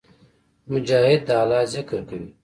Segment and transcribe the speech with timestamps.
[0.71, 2.29] مجاهد د الله ذکر کوي.